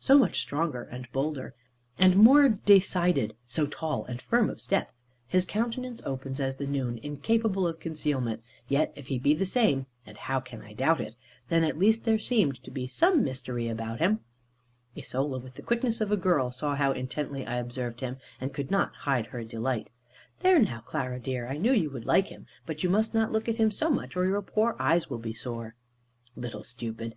[0.00, 1.54] So much stronger, and bolder,
[1.96, 4.90] and more decided, so tall and firm of step.
[5.28, 9.86] His countenance open as the noon, incapable of concealment; yet if he be the same
[10.04, 11.14] (and, how can I doubt it?),
[11.50, 14.24] then at least there seemed to be some mystery about him.
[14.98, 18.72] Isola, with the quickness of a girl, saw how intently I observed him, and could
[18.72, 19.90] not hide her delight.
[20.40, 22.46] "There now, Clara dear, I knew you would like him.
[22.66, 25.32] But you must not look at him so much, or your poor eyes will be
[25.32, 25.76] sore."
[26.34, 27.04] Little stupid!